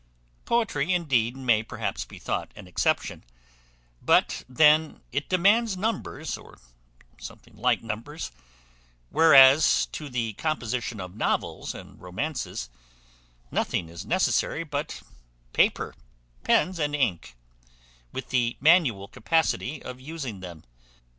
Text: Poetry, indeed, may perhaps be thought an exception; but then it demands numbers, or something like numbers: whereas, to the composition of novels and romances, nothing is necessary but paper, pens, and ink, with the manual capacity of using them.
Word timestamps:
Poetry, 0.45 0.93
indeed, 0.95 1.37
may 1.37 1.61
perhaps 1.61 2.05
be 2.05 2.17
thought 2.17 2.51
an 2.55 2.65
exception; 2.65 3.23
but 4.01 4.43
then 4.49 5.01
it 5.11 5.29
demands 5.29 5.77
numbers, 5.77 6.39
or 6.39 6.57
something 7.19 7.55
like 7.55 7.83
numbers: 7.83 8.31
whereas, 9.11 9.85
to 9.91 10.09
the 10.09 10.33
composition 10.33 10.99
of 10.99 11.15
novels 11.15 11.75
and 11.75 12.01
romances, 12.01 12.67
nothing 13.51 13.89
is 13.89 14.03
necessary 14.03 14.63
but 14.63 15.03
paper, 15.53 15.93
pens, 16.43 16.79
and 16.79 16.95
ink, 16.95 17.35
with 18.11 18.29
the 18.29 18.57
manual 18.59 19.07
capacity 19.07 19.83
of 19.83 20.01
using 20.01 20.39
them. 20.39 20.63